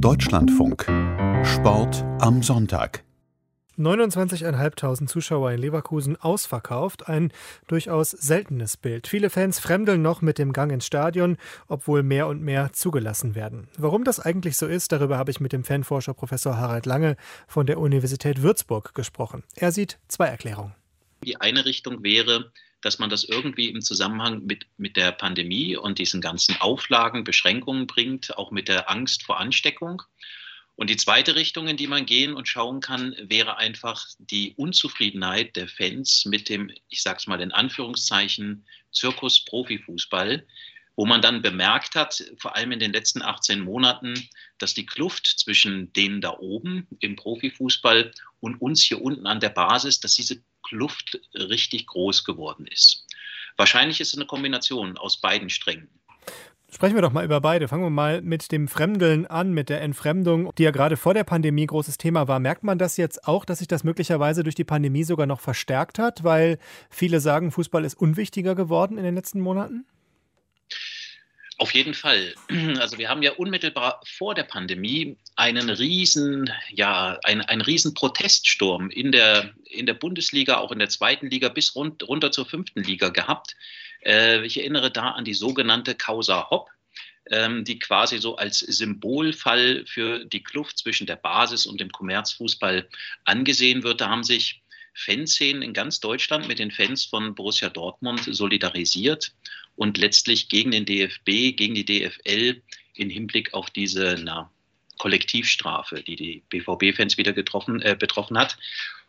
[0.00, 0.86] Deutschlandfunk.
[1.44, 3.04] Sport am Sonntag.
[3.78, 7.32] 29.500 Zuschauer in Leverkusen ausverkauft, ein
[7.66, 9.06] durchaus seltenes Bild.
[9.06, 11.36] Viele Fans fremdeln noch mit dem Gang ins Stadion,
[11.68, 13.68] obwohl mehr und mehr zugelassen werden.
[13.76, 17.66] Warum das eigentlich so ist, darüber habe ich mit dem Fanforscher Professor Harald Lange von
[17.66, 19.42] der Universität Würzburg gesprochen.
[19.56, 20.74] Er sieht zwei Erklärungen.
[21.24, 25.98] Die eine Richtung wäre, dass man das irgendwie im Zusammenhang mit, mit der Pandemie und
[25.98, 30.02] diesen ganzen Auflagen, Beschränkungen bringt, auch mit der Angst vor Ansteckung.
[30.76, 35.54] Und die zweite Richtung, in die man gehen und schauen kann, wäre einfach die Unzufriedenheit
[35.56, 40.44] der Fans mit dem, ich sage es mal in Anführungszeichen, Zirkus Profifußball,
[40.96, 45.26] wo man dann bemerkt hat, vor allem in den letzten 18 Monaten, dass die Kluft
[45.26, 50.42] zwischen denen da oben im Profifußball und uns hier unten an der Basis, dass diese
[50.64, 53.06] Kluft richtig groß geworden ist.
[53.56, 55.88] Wahrscheinlich ist es eine Kombination aus beiden Strängen.
[56.74, 57.68] Sprechen wir doch mal über beide.
[57.68, 61.22] Fangen wir mal mit dem Fremdeln an, mit der Entfremdung, die ja gerade vor der
[61.22, 62.40] Pandemie großes Thema war.
[62.40, 66.00] Merkt man das jetzt auch, dass sich das möglicherweise durch die Pandemie sogar noch verstärkt
[66.00, 66.58] hat, weil
[66.90, 69.86] viele sagen, Fußball ist unwichtiger geworden in den letzten Monaten?
[71.64, 72.34] Auf jeden Fall.
[72.78, 78.90] Also wir haben ja unmittelbar vor der Pandemie einen riesen, ja, ein, einen riesen Proteststurm
[78.90, 82.82] in der, in der Bundesliga, auch in der zweiten Liga bis rund, runter zur fünften
[82.82, 83.56] Liga gehabt.
[84.04, 86.68] Äh, ich erinnere da an die sogenannte Causa Hopp,
[87.30, 92.86] ähm, die quasi so als Symbolfall für die Kluft zwischen der Basis und dem Kommerzfußball
[93.24, 94.02] angesehen wird.
[94.02, 94.60] Da haben sich
[94.92, 99.32] Fanszenen in ganz Deutschland mit den Fans von Borussia Dortmund solidarisiert
[99.76, 102.62] und letztlich gegen den DFB, gegen die DFL
[102.94, 104.50] in Hinblick auf diese na,
[104.98, 108.56] Kollektivstrafe, die die BVB-Fans wieder getroffen, äh, betroffen hat.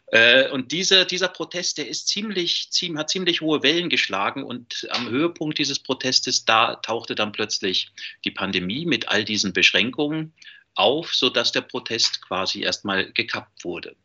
[0.08, 4.88] Äh, und diese, dieser Protest, der ist ziemlich, ziemlich, hat ziemlich hohe Wellen geschlagen und
[4.92, 7.92] am Höhepunkt dieses Protestes, da tauchte dann plötzlich
[8.24, 10.34] die Pandemie mit all diesen Beschränkungen
[10.76, 13.96] auf, sodass der Protest quasi erstmal gekappt wurde.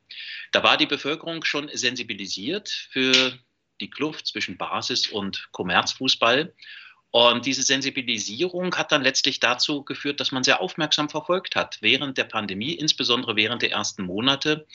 [0.53, 3.39] Da war die Bevölkerung schon sensibilisiert für
[3.81, 6.53] die Kluft zwischen Basis und Kommerzfußball.
[7.13, 12.19] Und diese Sensibilisierung hat dann letztlich dazu geführt, dass man sehr aufmerksam verfolgt hat während
[12.19, 14.67] der Pandemie, insbesondere während der ersten Monate,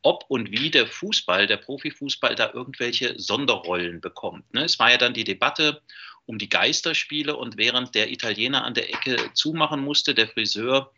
[0.00, 4.52] ob und wie der Fußball, der Profifußball da irgendwelche Sonderrollen bekommt.
[4.54, 4.64] Ne?
[4.64, 5.82] Es war ja dann die Debatte
[6.24, 10.92] um die Geisterspiele und während der Italiener an der Ecke zumachen musste, der Friseur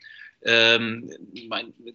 [0.44, 1.10] ähm,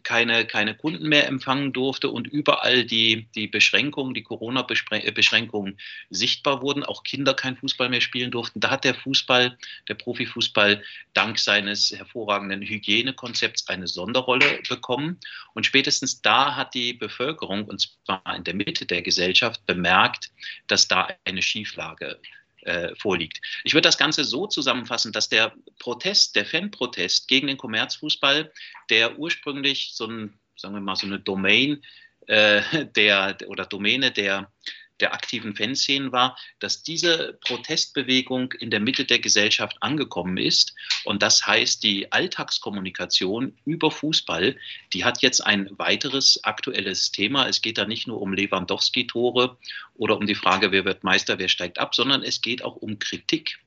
[0.04, 5.80] keine, keine Kunden mehr empfangen durfte und überall die, die Beschränkungen, die Corona-Beschränkungen
[6.10, 8.59] sichtbar wurden, auch Kinder kein Fußball mehr spielen durften.
[8.59, 9.58] Da hat der Fußball,
[9.88, 10.84] der Profifußball,
[11.14, 15.20] dank seines hervorragenden Hygienekonzepts eine Sonderrolle bekommen.
[15.54, 20.32] Und spätestens da hat die Bevölkerung, und zwar in der Mitte der Gesellschaft, bemerkt,
[20.68, 22.20] dass da eine Schieflage
[22.62, 23.40] äh, vorliegt.
[23.64, 28.52] Ich würde das Ganze so zusammenfassen, dass der Protest, der Fanprotest gegen den Kommerzfußball,
[28.90, 31.81] der ursprünglich so ein, sagen wir mal, so eine Domain
[32.28, 32.62] äh,
[32.96, 34.52] der oder Domäne der
[35.00, 40.76] der aktiven Fanszenen war, dass diese Protestbewegung in der Mitte der Gesellschaft angekommen ist.
[41.06, 44.56] Und das heißt, die Alltagskommunikation über Fußball,
[44.94, 47.48] die hat jetzt ein weiteres aktuelles Thema.
[47.48, 49.58] Es geht da nicht nur um Lewandowski-Tore
[49.96, 53.00] oder um die Frage, wer wird Meister, wer steigt ab, sondern es geht auch um
[53.00, 53.59] Kritik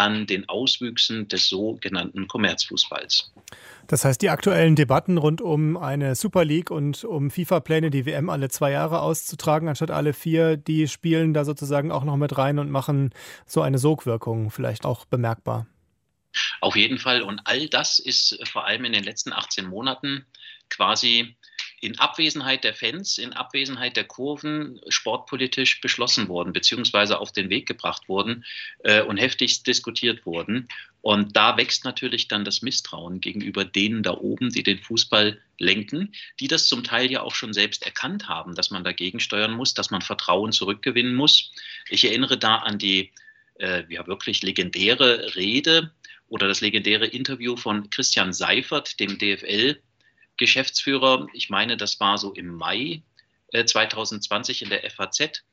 [0.00, 3.30] an den Auswüchsen des sogenannten Kommerzfußballs.
[3.86, 8.30] Das heißt, die aktuellen Debatten rund um eine Super League und um FIFA-Pläne, die WM
[8.30, 12.58] alle zwei Jahre auszutragen, anstatt alle vier, die spielen da sozusagen auch noch mit rein
[12.58, 13.10] und machen
[13.44, 15.66] so eine Sogwirkung vielleicht auch bemerkbar.
[16.62, 17.20] Auf jeden Fall.
[17.20, 20.24] Und all das ist vor allem in den letzten 18 Monaten
[20.70, 21.36] quasi
[21.80, 27.66] in Abwesenheit der Fans, in Abwesenheit der Kurven sportpolitisch beschlossen worden, beziehungsweise auf den Weg
[27.66, 28.44] gebracht worden
[28.84, 30.68] äh, und heftigst diskutiert wurden.
[31.00, 36.12] Und da wächst natürlich dann das Misstrauen gegenüber denen da oben, die den Fußball lenken,
[36.38, 39.72] die das zum Teil ja auch schon selbst erkannt haben, dass man dagegen steuern muss,
[39.72, 41.50] dass man Vertrauen zurückgewinnen muss.
[41.88, 43.10] Ich erinnere da an die
[43.58, 45.92] äh, ja wirklich legendäre Rede
[46.28, 49.80] oder das legendäre Interview von Christian Seifert, dem DFL
[50.40, 53.02] Geschäftsführer, ich meine, das war so im Mai
[53.52, 55.44] 2020 äh, in der FAZ,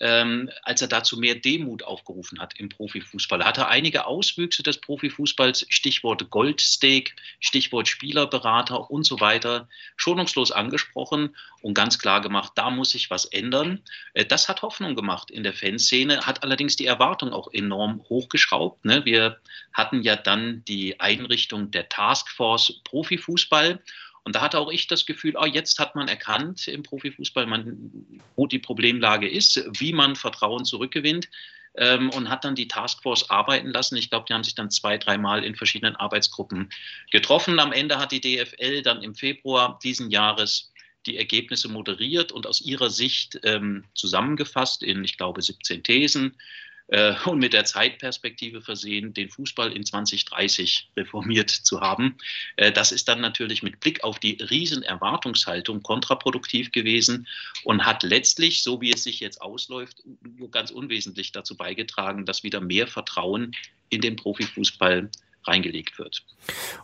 [0.00, 3.40] ähm, als er dazu mehr Demut aufgerufen hat im Profifußball.
[3.40, 11.34] Er hatte einige Auswüchse des Profifußballs, Stichwort Goldsteak, Stichwort Spielerberater und so weiter, schonungslos angesprochen
[11.62, 13.82] und ganz klar gemacht, da muss sich was ändern.
[14.12, 18.84] Äh, das hat Hoffnung gemacht in der Fanszene, hat allerdings die Erwartung auch enorm hochgeschraubt.
[18.84, 19.04] Ne?
[19.06, 19.40] Wir
[19.72, 23.80] hatten ja dann die Einrichtung der Taskforce Profifußball
[24.24, 28.20] und da hatte auch ich das Gefühl, oh, jetzt hat man erkannt im Profifußball, man,
[28.36, 31.28] wo die Problemlage ist, wie man Vertrauen zurückgewinnt.
[31.76, 33.96] ähm, und hat dann die Taskforce arbeiten lassen.
[33.96, 36.70] Ich glaube, die haben sich dann zwei, dreimal in verschiedenen Arbeitsgruppen
[37.10, 37.58] getroffen.
[37.58, 40.72] Am Ende hat die DFL dann im Februar diesen Jahres
[41.06, 46.36] die Ergebnisse moderiert und aus ihrer Sicht ähm, zusammengefasst in, ich glaube, 17 Thesen
[46.88, 52.16] äh, und mit der Zeitperspektive versehen, den Fußball in 2030 reformiert zu haben.
[52.56, 57.26] Äh, das ist dann natürlich mit Blick auf die Riesenerwartungshaltung kontraproduktiv gewesen
[57.64, 62.42] und hat letztlich, so wie es sich jetzt ausläuft, nur ganz unwesentlich dazu beigetragen, dass
[62.42, 63.52] wieder mehr Vertrauen
[63.88, 65.10] in den Profifußball
[65.46, 66.24] reingelegt wird.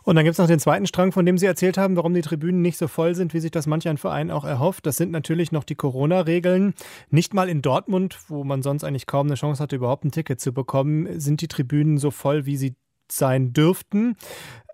[0.03, 2.21] Und dann gibt es noch den zweiten Strang, von dem Sie erzählt haben, warum die
[2.21, 4.85] Tribünen nicht so voll sind, wie sich das manch ein Verein auch erhofft.
[4.85, 6.73] Das sind natürlich noch die Corona-Regeln.
[7.09, 10.39] Nicht mal in Dortmund, wo man sonst eigentlich kaum eine Chance hatte, überhaupt ein Ticket
[10.39, 12.75] zu bekommen, sind die Tribünen so voll, wie sie
[13.11, 14.15] sein dürften.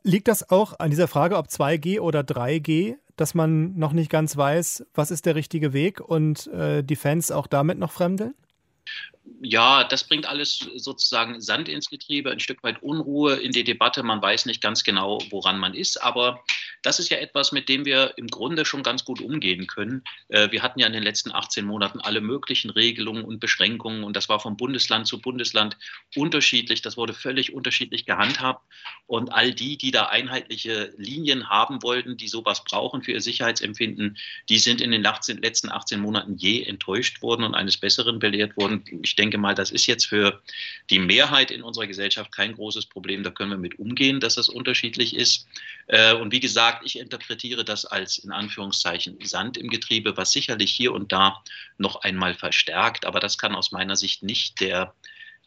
[0.04, 4.38] Liegt das auch an dieser Frage, ob 2G oder 3G, dass man noch nicht ganz
[4.38, 8.36] weiß, was ist der richtige Weg und äh, die Fans auch damit noch fremdeln?
[9.42, 14.04] Ja, das bringt alles sozusagen Sand ins Getriebe, ein Stück weit Unruhe in die Debatte.
[14.04, 16.02] Man weiß nicht ganz genau, woran man ist.
[16.02, 16.44] Aber
[16.82, 20.04] das ist ja etwas, mit dem wir im Grunde schon ganz gut umgehen können.
[20.30, 24.16] Äh, wir hatten ja in den letzten 18 Monaten alle möglichen Regelungen und Beschränkungen und
[24.16, 25.78] das war vom Bundesland zu Bundesland
[26.16, 26.82] unterschiedlich.
[26.82, 28.64] Das wurde völlig unterschiedlich gehandhabt.
[29.06, 34.18] Und all die, die da einheitliche Linien haben wollten, die sowas brauchen für ihr Sicherheitsempfinden,
[34.50, 38.84] die sind in den letzten 18 Monaten je enttäuscht worden und eines Besseren belehrt worden.
[39.02, 40.42] Ich denke mal, das ist jetzt für
[40.90, 43.24] die Mehrheit in unserer Gesellschaft kein großes Problem.
[43.24, 45.48] Da können wir mit umgehen, dass das unterschiedlich ist.
[45.88, 50.72] Äh, und wie gesagt, ich interpretiere das als in Anführungszeichen Sand im Getriebe, was sicherlich
[50.72, 51.44] hier und da
[51.78, 53.06] noch einmal verstärkt.
[53.06, 54.94] Aber das kann aus meiner Sicht nicht der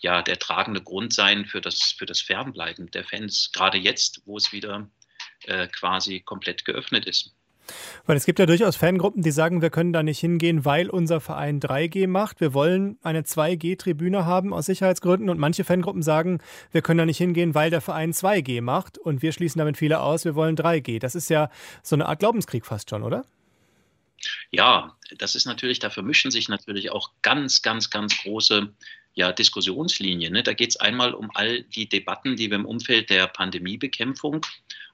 [0.03, 4.39] ja, der tragende Grund sein für das, für das Fernbleiben der Fans, gerade jetzt, wo
[4.39, 4.89] es wieder
[5.45, 7.35] äh, quasi komplett geöffnet ist.
[8.07, 11.21] Weil es gibt ja durchaus Fangruppen, die sagen, wir können da nicht hingehen, weil unser
[11.21, 12.41] Verein 3G macht.
[12.41, 15.31] Wir wollen eine 2G-Tribüne haben aus Sicherheitsgründen.
[15.31, 16.39] Und manche Fangruppen sagen,
[16.73, 18.99] wir können da nicht hingehen, weil der Verein 2G macht.
[18.99, 20.99] Und wir schließen damit viele aus, wir wollen 3G.
[20.99, 21.51] Das ist ja
[21.83, 23.25] so eine Art Glaubenskrieg fast schon, oder?
[24.51, 28.73] Ja, das ist natürlich, da vermischen sich natürlich auch ganz, ganz, ganz große
[29.21, 30.31] ja, Diskussionslinie.
[30.31, 30.43] Ne?
[30.43, 34.41] Da geht es einmal um all die Debatten, die wir im Umfeld der Pandemiebekämpfung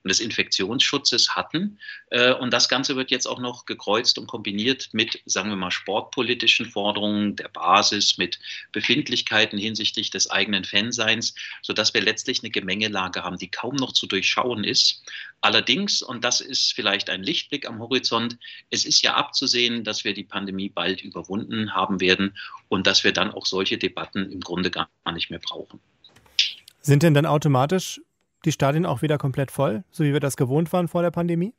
[0.06, 1.78] und des Infektionsschutzes hatten.
[2.10, 5.70] Äh, und das Ganze wird jetzt auch noch gekreuzt und kombiniert mit, sagen wir mal,
[5.70, 8.40] sportpolitischen Forderungen der Basis, mit
[8.72, 14.06] Befindlichkeiten hinsichtlich des eigenen Fanseins, sodass wir letztlich eine Gemengelage haben, die kaum noch zu
[14.06, 15.02] durchschauen ist.
[15.40, 18.38] Allerdings, und das ist vielleicht ein Lichtblick am Horizont,
[18.70, 22.36] es ist ja abzusehen, dass wir die Pandemie bald überwunden haben werden
[22.68, 25.80] und dass wir dann auch solche Debatten im Grunde gar nicht mehr brauchen.
[26.80, 28.00] Sind denn dann automatisch
[28.44, 31.52] die Stadien auch wieder komplett voll, so wie wir das gewohnt waren vor der Pandemie?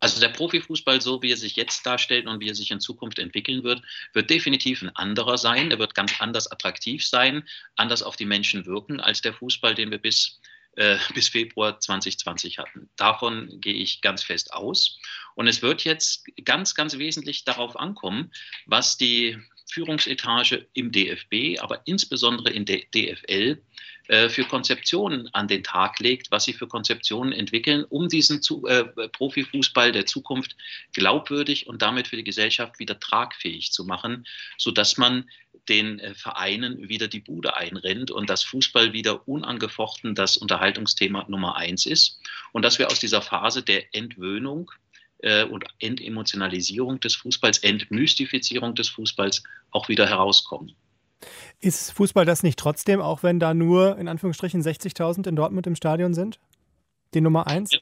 [0.00, 3.18] Also der Profifußball, so wie er sich jetzt darstellt und wie er sich in Zukunft
[3.18, 5.70] entwickeln wird, wird definitiv ein anderer sein.
[5.70, 7.46] Er wird ganz anders attraktiv sein,
[7.76, 10.40] anders auf die Menschen wirken als der Fußball, den wir bis,
[10.76, 12.88] äh, bis Februar 2020 hatten.
[12.96, 14.98] Davon gehe ich ganz fest aus.
[15.34, 18.30] Und es wird jetzt ganz, ganz wesentlich darauf ankommen,
[18.66, 19.38] was die
[19.70, 23.62] Führungsetage im DFB, aber insbesondere in der DFL
[24.08, 28.66] äh, für Konzeptionen an den Tag legt, was sie für Konzeptionen entwickeln, um diesen zu,
[28.66, 30.56] äh, Profifußball der Zukunft
[30.92, 34.26] glaubwürdig und damit für die Gesellschaft wieder tragfähig zu machen,
[34.58, 35.30] sodass man
[35.70, 41.56] den äh, Vereinen wieder die Bude einrennt und dass Fußball wieder unangefochten das Unterhaltungsthema Nummer
[41.56, 42.20] eins ist
[42.52, 44.70] und dass wir aus dieser Phase der Entwöhnung
[45.18, 50.74] äh, und Entemotionalisierung des Fußballs, Entmystifizierung des Fußballs auch wieder herauskommen.
[51.60, 55.76] Ist Fußball das nicht trotzdem, auch wenn da nur in Anführungsstrichen 60.000 in Dortmund im
[55.76, 56.40] Stadion sind?
[57.14, 57.72] Die Nummer eins?
[57.72, 57.80] Ja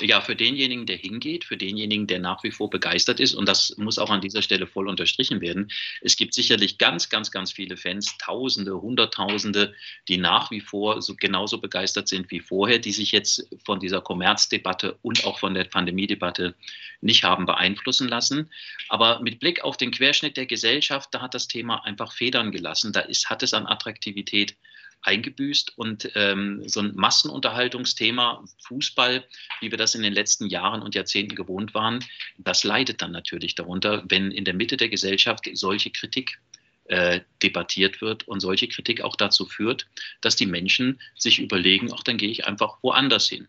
[0.00, 3.76] ja, für denjenigen, der hingeht, für denjenigen, der nach wie vor begeistert ist, und das
[3.76, 7.76] muss auch an dieser Stelle voll unterstrichen werden, es gibt sicherlich ganz, ganz, ganz viele
[7.76, 9.74] Fans, Tausende, Hunderttausende,
[10.08, 14.00] die nach wie vor so genauso begeistert sind wie vorher, die sich jetzt von dieser
[14.00, 16.54] Kommerzdebatte und auch von der Pandemiedebatte
[17.00, 18.50] nicht haben beeinflussen lassen.
[18.88, 22.92] Aber mit Blick auf den Querschnitt der Gesellschaft, da hat das Thema einfach Federn gelassen.
[22.92, 24.56] Da ist, hat es an Attraktivität
[25.02, 29.24] eingebüßt und ähm, so ein Massenunterhaltungsthema Fußball,
[29.60, 32.04] wie wir das in den letzten Jahren und Jahrzehnten gewohnt waren,
[32.38, 36.38] das leidet dann natürlich darunter, wenn in der Mitte der Gesellschaft solche Kritik
[36.90, 39.86] äh, debattiert wird und solche Kritik auch dazu führt,
[40.20, 43.46] dass die Menschen sich überlegen, ach, dann gehe ich einfach woanders hin.